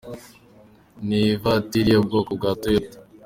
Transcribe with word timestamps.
Ni 1.07 1.19
ivatiri 1.33 1.89
yo 1.95 1.99
bwoko 2.05 2.31
bwa 2.37 2.51
Toyota. 2.61 2.97